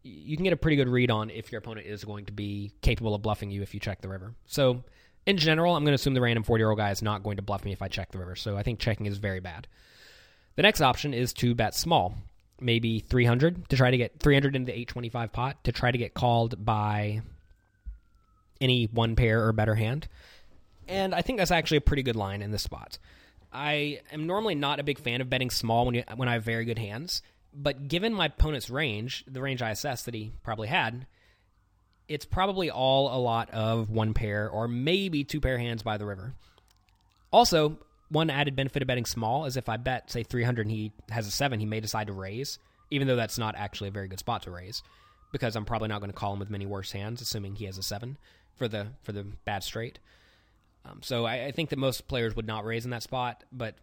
you 0.01 0.37
can 0.37 0.45
get 0.45 0.53
a 0.53 0.57
pretty 0.57 0.77
good 0.77 0.87
read 0.87 1.11
on 1.11 1.29
if 1.29 1.51
your 1.51 1.59
opponent 1.59 1.87
is 1.87 2.05
going 2.05 2.25
to 2.25 2.31
be 2.31 2.71
capable 2.81 3.13
of 3.13 3.21
bluffing 3.21 3.51
you 3.51 3.61
if 3.61 3.73
you 3.73 3.81
check 3.81 4.01
the 4.01 4.07
river. 4.07 4.33
So 4.45 4.83
in 5.25 5.37
general, 5.37 5.75
I'm 5.75 5.83
going 5.83 5.91
to 5.91 5.95
assume 5.95 6.13
the 6.13 6.21
random 6.21 6.43
40 6.43 6.61
year 6.61 6.69
old 6.69 6.79
guy 6.79 6.91
is 6.91 7.01
not 7.01 7.21
going 7.21 7.35
to 7.35 7.43
bluff 7.43 7.65
me 7.65 7.73
if 7.73 7.81
I 7.81 7.89
check 7.89 8.11
the 8.11 8.19
river. 8.19 8.35
So 8.35 8.55
I 8.55 8.63
think 8.63 8.79
checking 8.79 9.07
is 9.07 9.17
very 9.17 9.41
bad. 9.41 9.67
The 10.55 10.61
next 10.61 10.81
option 10.81 11.13
is 11.13 11.33
to 11.33 11.53
bet 11.53 11.75
small, 11.75 12.15
maybe 12.61 12.99
300 12.99 13.69
to 13.69 13.77
try 13.77 13.91
to 13.91 13.97
get 13.97 14.19
300 14.19 14.55
into 14.55 14.67
the 14.67 14.73
825 14.73 15.33
pot 15.33 15.63
to 15.65 15.71
try 15.73 15.91
to 15.91 15.97
get 15.97 16.13
called 16.13 16.63
by 16.63 17.21
any 18.61 18.85
one 18.85 19.15
pair 19.15 19.45
or 19.45 19.53
better 19.53 19.75
hand. 19.75 20.07
And 20.87 21.13
I 21.13 21.21
think 21.21 21.37
that's 21.37 21.51
actually 21.51 21.77
a 21.77 21.81
pretty 21.81 22.03
good 22.03 22.15
line 22.15 22.41
in 22.41 22.51
this 22.51 22.63
spot. 22.63 22.97
I 23.51 24.01
am 24.11 24.27
normally 24.27 24.55
not 24.55 24.79
a 24.79 24.83
big 24.83 24.99
fan 24.99 25.21
of 25.21 25.29
betting 25.29 25.49
small 25.49 25.85
when 25.85 25.95
you, 25.95 26.03
when 26.15 26.27
I 26.27 26.33
have 26.33 26.43
very 26.43 26.65
good 26.65 26.79
hands, 26.79 27.21
but 27.53 27.87
given 27.87 28.13
my 28.13 28.25
opponent's 28.25 28.69
range, 28.69 29.23
the 29.27 29.41
range 29.41 29.61
I 29.61 29.71
assessed 29.71 30.05
that 30.05 30.13
he 30.13 30.31
probably 30.43 30.67
had, 30.67 31.07
it's 32.07 32.25
probably 32.25 32.69
all 32.69 33.15
a 33.15 33.17
lot 33.19 33.49
of 33.51 33.89
one 33.89 34.13
pair 34.13 34.49
or 34.49 34.67
maybe 34.67 35.23
two 35.23 35.41
pair 35.41 35.57
hands 35.57 35.83
by 35.83 35.97
the 35.97 36.05
river. 36.05 36.33
Also, 37.31 37.77
one 38.09 38.29
added 38.29 38.55
benefit 38.55 38.81
of 38.81 38.87
betting 38.87 39.05
small 39.05 39.45
is 39.45 39.57
if 39.57 39.69
I 39.69 39.77
bet 39.77 40.11
say 40.11 40.23
300 40.23 40.65
and 40.65 40.71
he 40.71 40.91
has 41.09 41.27
a 41.27 41.31
7, 41.31 41.59
he 41.59 41.65
may 41.65 41.79
decide 41.79 42.07
to 42.07 42.13
raise, 42.13 42.57
even 42.89 43.07
though 43.07 43.15
that's 43.15 43.37
not 43.37 43.55
actually 43.55 43.89
a 43.89 43.91
very 43.91 44.07
good 44.07 44.19
spot 44.19 44.43
to 44.43 44.51
raise 44.51 44.81
because 45.31 45.55
I'm 45.55 45.65
probably 45.65 45.87
not 45.87 45.99
going 45.99 46.11
to 46.11 46.17
call 46.17 46.33
him 46.33 46.39
with 46.39 46.49
many 46.49 46.65
worse 46.65 46.91
hands 46.91 47.21
assuming 47.21 47.55
he 47.55 47.65
has 47.65 47.77
a 47.77 47.83
7 47.83 48.17
for 48.59 48.67
the 48.67 48.87
for 49.01 49.11
the 49.11 49.23
bad 49.23 49.63
straight. 49.63 49.97
Um, 50.85 50.99
so 51.01 51.25
I, 51.25 51.45
I, 51.45 51.51
think 51.51 51.71
that 51.71 51.79
most 51.79 52.07
players 52.07 52.35
would 52.35 52.47
not 52.47 52.63
raise 52.63 52.85
in 52.85 52.91
that 52.91 53.03
spot. 53.03 53.43
But 53.51 53.75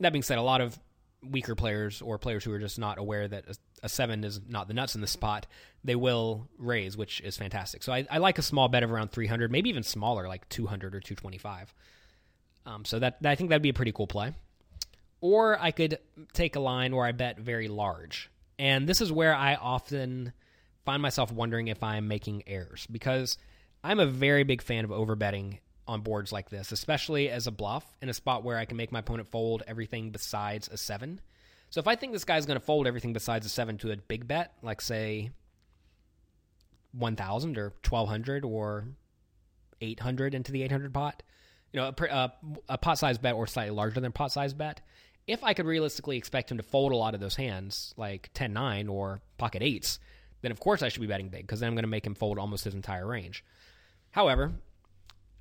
that 0.00 0.12
being 0.12 0.22
said, 0.22 0.38
a 0.38 0.42
lot 0.42 0.60
of 0.60 0.78
weaker 1.22 1.54
players 1.54 2.02
or 2.02 2.18
players 2.18 2.44
who 2.44 2.52
are 2.52 2.58
just 2.58 2.78
not 2.78 2.98
aware 2.98 3.26
that 3.28 3.44
a, 3.48 3.54
a 3.84 3.88
seven 3.88 4.24
is 4.24 4.40
not 4.48 4.68
the 4.68 4.74
nuts 4.74 4.94
in 4.94 5.00
the 5.00 5.06
spot, 5.06 5.46
they 5.84 5.94
will 5.94 6.48
raise, 6.58 6.96
which 6.96 7.20
is 7.20 7.36
fantastic. 7.36 7.82
So 7.82 7.92
I, 7.92 8.06
I, 8.10 8.18
like 8.18 8.38
a 8.38 8.42
small 8.42 8.68
bet 8.68 8.82
of 8.82 8.90
around 8.90 9.12
300, 9.12 9.50
maybe 9.50 9.70
even 9.70 9.82
smaller, 9.82 10.28
like 10.28 10.48
200 10.48 10.94
or 10.94 11.00
225. 11.00 11.74
Um, 12.66 12.84
so 12.84 12.98
that 12.98 13.18
I 13.24 13.34
think 13.34 13.50
that'd 13.50 13.62
be 13.62 13.70
a 13.70 13.74
pretty 13.74 13.92
cool 13.92 14.06
play. 14.06 14.34
Or 15.20 15.58
I 15.60 15.70
could 15.70 15.98
take 16.32 16.56
a 16.56 16.60
line 16.60 16.94
where 16.94 17.06
I 17.06 17.12
bet 17.12 17.38
very 17.38 17.68
large, 17.68 18.28
and 18.58 18.88
this 18.88 19.00
is 19.00 19.12
where 19.12 19.34
I 19.34 19.54
often 19.54 20.32
find 20.84 21.00
myself 21.00 21.30
wondering 21.30 21.68
if 21.68 21.82
I'm 21.82 22.08
making 22.08 22.42
errors 22.48 22.86
because 22.90 23.38
I'm 23.84 24.00
a 24.00 24.06
very 24.06 24.44
big 24.44 24.62
fan 24.62 24.84
of 24.84 24.90
overbetting 24.90 25.58
on 25.88 26.02
boards 26.02 26.32
like 26.32 26.50
this, 26.50 26.72
especially 26.72 27.28
as 27.28 27.46
a 27.46 27.50
bluff 27.50 27.84
in 28.00 28.08
a 28.08 28.14
spot 28.14 28.44
where 28.44 28.56
I 28.56 28.64
can 28.64 28.76
make 28.76 28.92
my 28.92 29.00
opponent 29.00 29.28
fold 29.28 29.62
everything 29.66 30.10
besides 30.10 30.68
a 30.68 30.76
seven. 30.76 31.20
So 31.70 31.80
if 31.80 31.88
I 31.88 31.96
think 31.96 32.12
this 32.12 32.24
guy's 32.24 32.46
going 32.46 32.58
to 32.58 32.64
fold 32.64 32.86
everything 32.86 33.12
besides 33.12 33.46
a 33.46 33.48
seven 33.48 33.78
to 33.78 33.90
a 33.90 33.96
big 33.96 34.28
bet, 34.28 34.52
like 34.62 34.80
say 34.80 35.30
1,000 36.92 37.58
or 37.58 37.72
1,200 37.88 38.44
or 38.44 38.86
800 39.80 40.34
into 40.34 40.52
the 40.52 40.62
800 40.62 40.94
pot, 40.94 41.22
you 41.72 41.80
know, 41.80 41.86
a, 41.86 42.04
a, 42.04 42.08
uh, 42.08 42.28
a 42.68 42.78
pot 42.78 42.98
size 42.98 43.18
bet 43.18 43.34
or 43.34 43.46
slightly 43.46 43.74
larger 43.74 44.00
than 44.00 44.12
pot 44.12 44.30
size 44.30 44.54
bet, 44.54 44.80
if 45.26 45.42
I 45.42 45.54
could 45.54 45.66
realistically 45.66 46.18
expect 46.18 46.50
him 46.50 46.58
to 46.58 46.62
fold 46.62 46.92
a 46.92 46.96
lot 46.96 47.14
of 47.14 47.20
those 47.20 47.36
hands, 47.36 47.94
like 47.96 48.30
10 48.34 48.52
9 48.52 48.88
or 48.88 49.22
pocket 49.38 49.62
eights, 49.62 49.98
then 50.42 50.52
of 50.52 50.60
course 50.60 50.82
I 50.82 50.88
should 50.88 51.00
be 51.00 51.06
betting 51.06 51.28
big 51.28 51.42
because 51.42 51.60
then 51.60 51.68
I'm 51.68 51.74
going 51.74 51.84
to 51.84 51.88
make 51.88 52.06
him 52.06 52.14
fold 52.14 52.38
almost 52.38 52.64
his 52.64 52.74
entire 52.74 53.06
range. 53.06 53.44
However, 54.12 54.52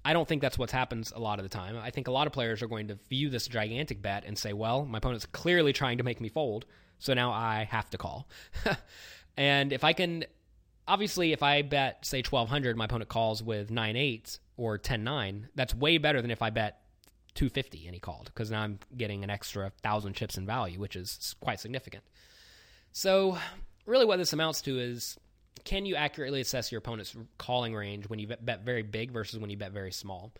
I 0.04 0.13
don't 0.13 0.28
think 0.28 0.42
that's 0.42 0.58
what 0.58 0.72
happens 0.72 1.13
a 1.16 1.20
lot 1.20 1.40
of 1.40 1.44
the 1.44 1.50
time. 1.50 1.78
I 1.78 1.92
think 1.92 2.08
a 2.08 2.12
lot 2.12 2.25
of 2.25 2.34
players 2.34 2.63
are 2.63 2.68
going 2.68 2.88
to 2.88 2.98
view 3.10 3.30
this 3.30 3.48
gigantic 3.48 4.01
bet 4.01 4.25
and 4.25 4.38
say, 4.38 4.54
well, 4.54 4.86
my 4.86 4.98
opponent's 4.98 5.28
clearly 5.28 5.74
trying 5.74 6.00
to 6.00 6.04
make 6.04 6.20
me 6.20 6.30
fold, 6.30 6.66
so 6.98 7.13
now 7.13 7.32
I 7.32 7.68
have 7.70 7.90
to 7.92 7.98
call. 7.98 8.28
and 9.38 9.72
if 9.72 9.84
I 9.84 9.94
can, 9.94 10.25
obviously, 10.88 11.34
if 11.34 11.44
I 11.44 11.62
bet, 11.62 12.06
say, 12.06 12.24
1200, 12.24 12.75
my 12.75 12.86
opponent 12.86 13.10
calls 13.10 13.44
with 13.44 13.70
9 13.70 13.96
8 13.96 14.40
or 14.58 14.78
10 14.78 15.04
9, 15.04 15.50
that's 15.54 15.75
way 15.75 16.00
better 16.00 16.22
than 16.22 16.32
if 16.32 16.42
I 16.42 16.50
bet 16.50 16.82
250 17.36 17.86
and 17.86 17.94
he 17.94 18.00
called, 18.00 18.25
because 18.34 18.50
now 18.50 18.62
I'm 18.62 18.80
getting 18.98 19.24
an 19.24 19.30
extra 19.30 19.63
1,000 19.63 20.13
chips 20.13 20.38
in 20.38 20.46
value, 20.46 20.80
which 20.80 20.96
is 20.96 21.36
quite 21.42 21.60
significant. 21.60 22.04
So, 22.92 23.38
really, 23.86 24.06
what 24.06 24.18
this 24.18 24.34
amounts 24.34 24.62
to 24.63 24.80
is 24.80 25.18
can 25.63 25.86
you 25.86 25.96
accurately 25.96 26.41
assess 26.41 26.72
your 26.72 26.79
opponent's 26.79 27.15
calling 27.38 27.75
range 27.75 28.10
when 28.10 28.20
you 28.20 28.27
bet 28.27 28.65
very 28.65 28.84
big 28.84 29.12
versus 29.12 29.39
when 29.39 29.50
you 29.50 29.58
bet 29.58 29.72
very 29.72 29.91
small? 29.91 30.31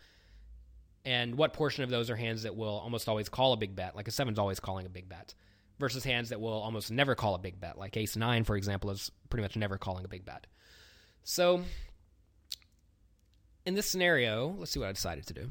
And 1.04 1.34
what 1.34 1.52
portion 1.52 1.84
of 1.84 1.90
those 1.90 2.10
are 2.10 2.16
hands 2.16 2.44
that 2.44 2.56
will 2.56 2.78
almost 2.78 3.08
always 3.08 3.28
call 3.28 3.52
a 3.52 3.56
big 3.56 3.74
bet, 3.74 3.96
like 3.96 4.08
a 4.08 4.12
seven's 4.12 4.38
always 4.38 4.60
calling 4.60 4.86
a 4.86 4.88
big 4.88 5.08
bet, 5.08 5.34
versus 5.78 6.04
hands 6.04 6.28
that 6.28 6.40
will 6.40 6.52
almost 6.52 6.90
never 6.90 7.14
call 7.14 7.34
a 7.34 7.38
big 7.38 7.60
bet, 7.60 7.78
like 7.78 7.96
ace 7.96 8.16
nine, 8.16 8.44
for 8.44 8.56
example, 8.56 8.90
is 8.90 9.10
pretty 9.28 9.42
much 9.42 9.56
never 9.56 9.78
calling 9.78 10.04
a 10.04 10.08
big 10.08 10.24
bet. 10.24 10.46
So, 11.24 11.62
in 13.66 13.74
this 13.74 13.88
scenario, 13.88 14.54
let's 14.58 14.72
see 14.72 14.80
what 14.80 14.88
I 14.88 14.92
decided 14.92 15.26
to 15.26 15.34
do. 15.34 15.50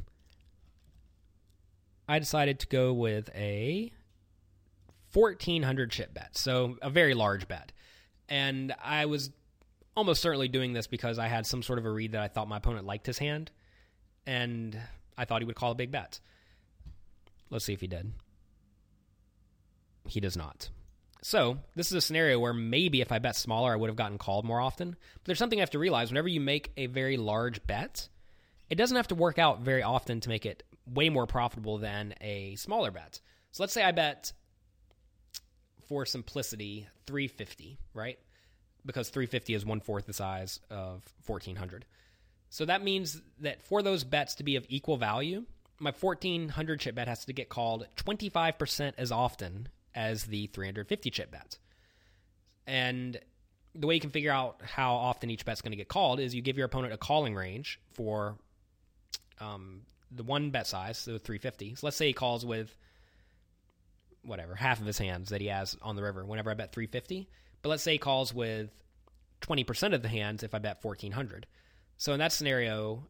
I 2.07 2.19
decided 2.19 2.59
to 2.59 2.67
go 2.67 2.93
with 2.93 3.29
a 3.35 3.91
1400 5.13 5.91
chip 5.91 6.13
bet, 6.13 6.37
so 6.37 6.77
a 6.81 6.89
very 6.89 7.13
large 7.13 7.47
bet. 7.47 7.71
And 8.29 8.73
I 8.81 9.05
was 9.05 9.31
almost 9.95 10.21
certainly 10.21 10.47
doing 10.47 10.73
this 10.73 10.87
because 10.87 11.19
I 11.19 11.27
had 11.27 11.45
some 11.45 11.63
sort 11.63 11.79
of 11.79 11.85
a 11.85 11.91
read 11.91 12.13
that 12.13 12.21
I 12.21 12.27
thought 12.27 12.47
my 12.47 12.57
opponent 12.57 12.85
liked 12.85 13.05
his 13.05 13.17
hand, 13.17 13.51
and 14.25 14.77
I 15.17 15.25
thought 15.25 15.41
he 15.41 15.45
would 15.45 15.55
call 15.55 15.71
a 15.71 15.75
big 15.75 15.91
bet. 15.91 16.19
Let's 17.49 17.65
see 17.65 17.73
if 17.73 17.81
he 17.81 17.87
did. 17.87 18.11
He 20.07 20.19
does 20.19 20.37
not. 20.37 20.69
So, 21.23 21.59
this 21.75 21.87
is 21.87 21.93
a 21.93 22.01
scenario 22.01 22.39
where 22.39 22.53
maybe 22.53 23.01
if 23.01 23.11
I 23.11 23.19
bet 23.19 23.35
smaller, 23.35 23.71
I 23.71 23.75
would 23.75 23.89
have 23.89 23.95
gotten 23.95 24.17
called 24.17 24.43
more 24.43 24.59
often. 24.59 24.89
But 24.89 25.25
there's 25.25 25.37
something 25.37 25.59
I 25.59 25.61
have 25.61 25.69
to 25.71 25.79
realize 25.79 26.09
whenever 26.09 26.27
you 26.27 26.41
make 26.41 26.71
a 26.77 26.87
very 26.87 27.17
large 27.17 27.65
bet, 27.67 28.09
it 28.69 28.75
doesn't 28.75 28.97
have 28.97 29.09
to 29.09 29.15
work 29.15 29.37
out 29.37 29.61
very 29.61 29.83
often 29.83 30.19
to 30.21 30.29
make 30.29 30.45
it 30.47 30.63
way 30.87 31.09
more 31.09 31.27
profitable 31.27 31.77
than 31.77 32.15
a 32.21 32.55
smaller 32.55 32.89
bet. 32.89 33.21
So 33.51 33.61
let's 33.61 33.73
say 33.73 33.83
I 33.83 33.91
bet 33.91 34.33
for 35.87 36.05
simplicity 36.05 36.87
350, 37.05 37.77
right? 37.93 38.17
Because 38.85 39.09
350 39.09 39.53
is 39.53 39.65
one 39.65 39.79
fourth 39.79 40.07
the 40.07 40.13
size 40.13 40.59
of 40.69 41.03
1400. 41.25 41.85
So 42.49 42.65
that 42.65 42.83
means 42.83 43.21
that 43.39 43.61
for 43.63 43.81
those 43.81 44.03
bets 44.03 44.35
to 44.35 44.43
be 44.43 44.55
of 44.55 44.65
equal 44.67 44.97
value, 44.97 45.45
my 45.79 45.91
1400 45.91 46.79
chip 46.79 46.95
bet 46.95 47.07
has 47.07 47.25
to 47.25 47.33
get 47.33 47.49
called 47.49 47.87
25% 47.97 48.93
as 48.97 49.11
often 49.11 49.69
as 49.95 50.25
the 50.25 50.47
350 50.47 51.09
chip 51.09 51.31
bet. 51.31 51.57
And 52.67 53.19
the 53.73 53.87
way 53.87 53.95
you 53.95 54.01
can 54.01 54.09
figure 54.09 54.31
out 54.31 54.61
how 54.63 54.95
often 54.95 55.29
each 55.29 55.45
bet's 55.45 55.61
going 55.61 55.71
to 55.71 55.77
get 55.77 55.87
called 55.87 56.19
is 56.19 56.35
you 56.35 56.41
give 56.41 56.57
your 56.57 56.65
opponent 56.65 56.93
a 56.93 56.97
calling 56.97 57.35
range 57.35 57.79
for 57.93 58.35
um, 59.39 59.81
the 60.11 60.23
one 60.23 60.51
bet 60.51 60.67
size, 60.67 60.97
so 60.97 61.17
350. 61.17 61.75
So 61.75 61.87
let's 61.87 61.97
say 61.97 62.07
he 62.07 62.13
calls 62.13 62.45
with 62.45 62.75
whatever 64.23 64.55
half 64.55 64.79
of 64.79 64.85
his 64.85 64.97
hands 64.97 65.29
that 65.29 65.41
he 65.41 65.47
has 65.47 65.77
on 65.81 65.95
the 65.95 66.03
river. 66.03 66.23
Whenever 66.25 66.51
I 66.51 66.53
bet 66.53 66.73
350, 66.73 67.27
but 67.61 67.69
let's 67.69 67.83
say 67.83 67.97
calls 67.97 68.33
with 68.33 68.69
20% 69.41 69.93
of 69.93 70.01
the 70.01 70.07
hands 70.07 70.43
if 70.43 70.53
I 70.53 70.59
bet 70.59 70.83
1400. 70.83 71.47
So 71.97 72.13
in 72.13 72.19
that 72.19 72.31
scenario, 72.31 73.03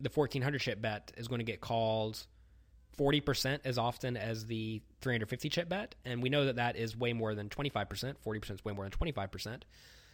the 0.00 0.10
1400 0.12 0.60
chip 0.60 0.82
bet 0.82 1.12
is 1.16 1.28
going 1.28 1.38
to 1.38 1.44
get 1.44 1.60
called 1.60 2.26
40% 2.98 3.60
as 3.64 3.78
often 3.78 4.16
as 4.16 4.46
the 4.46 4.82
350 5.00 5.48
chip 5.48 5.68
bet. 5.68 5.94
And 6.04 6.22
we 6.22 6.28
know 6.28 6.46
that 6.46 6.56
that 6.56 6.76
is 6.76 6.96
way 6.96 7.12
more 7.12 7.34
than 7.34 7.48
25%. 7.48 8.14
40% 8.24 8.50
is 8.50 8.64
way 8.64 8.72
more 8.72 8.84
than 8.88 8.92
25%. 8.92 9.62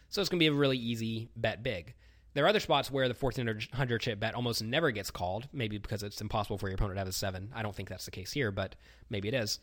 So 0.09 0.21
it's 0.21 0.29
going 0.29 0.39
to 0.39 0.43
be 0.43 0.47
a 0.47 0.53
really 0.53 0.77
easy 0.77 1.29
bet 1.35 1.63
big. 1.63 1.93
There 2.33 2.43
are 2.45 2.47
other 2.47 2.59
spots 2.59 2.89
where 2.89 3.07
the 3.07 3.13
1400 3.13 4.01
chip 4.01 4.19
bet 4.19 4.33
almost 4.33 4.63
never 4.63 4.91
gets 4.91 5.11
called, 5.11 5.47
maybe 5.53 5.77
because 5.77 6.01
it's 6.03 6.19
impossible 6.19 6.57
for 6.57 6.67
your 6.67 6.75
opponent 6.75 6.95
to 6.95 6.99
have 6.99 7.07
a 7.07 7.11
seven. 7.11 7.51
I 7.53 7.61
don't 7.61 7.75
think 7.75 7.89
that's 7.89 8.05
the 8.05 8.11
case 8.11 8.31
here, 8.31 8.51
but 8.51 8.75
maybe 9.09 9.27
it 9.27 9.33
is. 9.33 9.59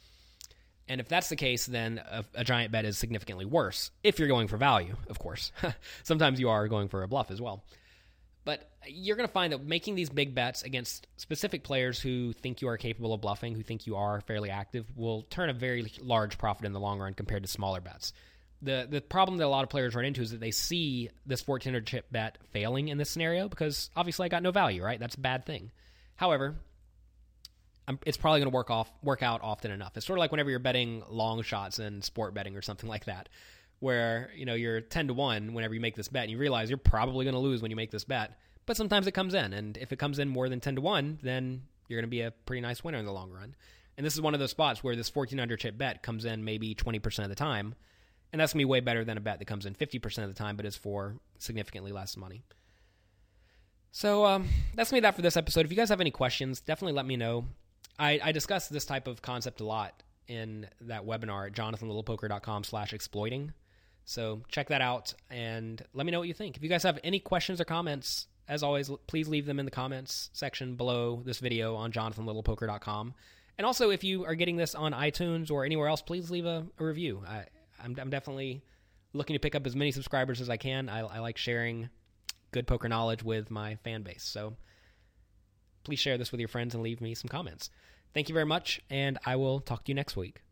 And 0.91 1.01
if 1.01 1.09
that's 1.09 1.29
the 1.29 1.37
case, 1.37 1.67
then 1.67 1.99
a, 1.99 2.25
a 2.35 2.43
giant 2.43 2.73
bet 2.73 2.85
is 2.85 2.99
significantly 2.99 3.45
worse 3.45 3.93
if 4.03 4.19
you're 4.19 4.27
going 4.27 4.49
for 4.49 4.57
value, 4.57 4.97
of 5.09 5.21
course. 5.21 5.53
Sometimes 6.03 6.41
you 6.41 6.49
are 6.49 6.67
going 6.67 6.89
for 6.89 7.05
a 7.05 7.09
bluff 7.09 7.31
as 7.31 7.41
well. 7.41 7.63
But 8.45 8.69
you're 8.89 9.15
going 9.17 9.29
to 9.29 9.33
find 9.33 9.53
that 9.53 9.65
making 9.65 9.95
these 9.95 10.11
big 10.11 10.35
bets 10.35 10.65
against 10.65 11.07
specific 11.17 11.63
players 11.63 12.01
who 12.01 12.33
think 12.33 12.61
you 12.61 12.67
are 12.67 12.77
capable 12.77 13.15
of 13.15 13.21
bluffing, 13.21 13.55
who 13.55 13.63
think 13.63 13.87
you 13.87 13.95
are 13.95 14.21
fairly 14.23 14.51
active, 14.51 14.85
will 14.97 15.23
turn 15.31 15.49
a 15.49 15.53
very 15.53 15.93
large 16.01 16.39
profit 16.39 16.67
in 16.67 16.73
the 16.73 16.81
long 16.81 16.99
run 16.99 17.15
compared 17.15 17.45
to 17.45 17.49
smaller 17.49 17.81
bets. 17.81 18.13
The 18.61 18.89
the 18.91 19.01
problem 19.01 19.39
that 19.39 19.45
a 19.45 19.49
lot 19.49 19.63
of 19.63 19.71
players 19.71 19.95
run 19.95 20.05
into 20.05 20.23
is 20.23 20.33
that 20.33 20.41
they 20.41 20.51
see 20.51 21.09
this 21.25 21.47
1400 21.47 21.87
chip 21.87 22.07
bet 22.11 22.37
failing 22.51 22.89
in 22.89 22.99
this 22.99 23.11
scenario 23.11 23.49
because 23.49 23.91
obviously 23.95 24.27
I 24.27 24.29
got 24.29 24.43
no 24.43 24.51
value, 24.51 24.83
right? 24.83 24.99
That's 24.99 25.15
a 25.15 25.21
bad 25.21 25.47
thing. 25.47 25.71
However, 26.17 26.57
it's 28.07 28.17
probably 28.17 28.41
going 28.41 28.51
to 28.51 28.55
work 28.55 28.71
off 28.71 28.91
work 29.03 29.23
out 29.23 29.41
often 29.43 29.71
enough. 29.71 29.97
It's 29.97 30.07
sort 30.07 30.19
of 30.19 30.21
like 30.21 30.31
whenever 30.31 30.51
you're 30.51 30.59
betting 30.59 31.03
long 31.09 31.43
shots 31.43 31.79
in 31.79 32.03
sport 32.03 32.35
betting 32.35 32.57
or 32.57 32.63
something 32.63 32.89
like 32.89 33.07
that 33.07 33.29
where 33.81 34.31
you 34.35 34.45
know 34.45 34.55
you're 34.55 34.81
10 34.81 35.09
to 35.09 35.15
1 35.15 35.55
whenever 35.55 35.75
you 35.75 35.81
make 35.81 35.97
this 35.97 36.09
bet 36.09 36.25
and 36.25 36.31
you 36.31 36.39
realize 36.39 36.71
you're 36.71 36.77
probably 36.77 37.25
going 37.25 37.35
to 37.35 37.41
lose 37.41 37.63
when 37.63 37.71
you 37.71 37.77
make 37.77 37.91
this 37.91 38.05
bet 38.05 38.39
but 38.67 38.77
sometimes 38.77 39.07
it 39.07 39.13
comes 39.13 39.35
in 39.35 39.53
and 39.55 39.77
if 39.79 39.91
it 39.91 39.99
comes 39.99 40.19
in 40.19 40.29
more 40.29 40.49
than 40.49 40.61
10 40.61 40.77
to 40.77 40.81
1 40.81 41.19
then 41.23 41.63
you're 41.91 42.01
going 42.01 42.09
to 42.09 42.11
be 42.11 42.21
a 42.21 42.31
pretty 42.31 42.61
nice 42.61 42.85
winner 42.85 42.99
in 42.99 43.05
the 43.05 43.13
long 43.13 43.33
run. 43.33 43.55
And 43.97 44.07
this 44.07 44.15
is 44.15 44.21
one 44.21 44.33
of 44.33 44.41
those 44.41 44.53
spots 44.53 44.85
where 44.85 44.95
this 44.95 45.15
1400 45.15 45.59
chip 45.59 45.77
bet 45.77 46.03
comes 46.03 46.25
in 46.25 46.45
maybe 46.45 46.75
20% 46.75 47.25
of 47.25 47.29
the 47.29 47.35
time 47.35 47.75
and 48.33 48.41
that's 48.41 48.53
going 48.53 48.61
to 48.61 48.67
be 48.67 48.71
way 48.71 48.81
better 48.81 49.05
than 49.05 49.19
a 49.19 49.21
bet 49.21 49.41
that 49.41 49.47
comes 49.47 49.67
in 49.67 49.75
50% 49.75 50.23
of 50.23 50.29
the 50.29 50.39
time 50.39 50.57
but 50.57 50.65
is 50.65 50.77
for 50.77 51.17
significantly 51.39 51.91
less 51.91 52.17
money. 52.17 52.45
So 53.91 54.25
um, 54.25 54.49
that's 54.75 54.93
me 54.93 55.01
that 55.01 55.17
for 55.17 55.23
this 55.23 55.37
episode. 55.37 55.65
If 55.65 55.73
you 55.73 55.77
guys 55.77 55.89
have 55.89 56.01
any 56.01 56.13
questions 56.13 56.61
definitely 56.61 56.95
let 56.95 57.07
me 57.07 57.17
know 57.17 57.47
i, 58.01 58.19
I 58.23 58.33
discuss 58.33 58.69
this 58.69 58.85
type 58.85 59.07
of 59.07 59.23
concept 59.23 59.61
a 59.61 59.65
lot 59.65 60.03
in 60.27 60.67
that 60.83 61.07
webinar 61.07 61.47
at 61.47 61.53
jonathanlittlepoker.com 61.53 62.65
slash 62.65 62.93
exploiting 62.93 63.53
so 64.11 64.43
check 64.49 64.69
that 64.69 64.81
out 64.81 65.15
and 65.31 65.81
let 65.95 66.05
me 66.05 66.11
know 66.11 66.19
what 66.19 66.27
you 66.27 66.35
think. 66.35 66.57
If 66.57 66.65
you 66.65 66.69
guys 66.69 66.83
have 66.83 66.99
any 67.05 67.21
questions 67.21 67.61
or 67.61 67.65
comments, 67.65 68.27
as 68.49 68.65
always, 68.65 68.91
please 69.07 69.29
leave 69.29 69.47
them 69.47 69.61
in 69.61 69.65
the 69.65 69.71
comments 69.71 70.31
section 70.33 70.75
below 70.75 71.23
this 71.25 71.39
video 71.39 71.77
on 71.77 71.93
jonathanlittlepoker.com. 71.93 73.15
And 73.57 73.65
also, 73.65 73.91
if 73.91 74.03
you 74.03 74.25
are 74.25 74.35
getting 74.35 74.57
this 74.57 74.75
on 74.75 74.93
iTunes 74.93 75.49
or 75.49 75.65
anywhere 75.65 75.87
else, 75.87 76.03
please 76.03 76.29
leave 76.29 76.45
a, 76.45 76.67
a 76.79 76.85
review. 76.85 77.23
I, 77.25 77.45
am 77.85 77.95
definitely 77.95 78.63
looking 79.13 79.35
to 79.35 79.41
pick 79.41 79.55
up 79.55 79.65
as 79.65 79.77
many 79.77 79.93
subscribers 79.93 80.41
as 80.41 80.51
I 80.51 80.57
can. 80.57 80.89
I, 80.89 81.01
I 81.01 81.19
like 81.21 81.37
sharing 81.37 81.89
good 82.51 82.67
poker 82.67 82.89
knowledge 82.89 83.23
with 83.23 83.49
my 83.49 83.77
fan 83.77 84.03
base. 84.03 84.25
So 84.25 84.57
please 85.85 85.99
share 85.99 86.19
this 86.19 86.33
with 86.33 86.41
your 86.41 86.49
friends 86.49 86.75
and 86.75 86.83
leave 86.83 87.01
me 87.01 87.15
some 87.15 87.29
comments. 87.29 87.71
Thank 88.13 88.29
you 88.29 88.35
very 88.35 88.47
much, 88.47 88.81
and 88.91 89.19
I 89.25 89.37
will 89.37 89.61
talk 89.61 89.85
to 89.85 89.91
you 89.91 89.95
next 89.95 90.17
week. 90.17 90.43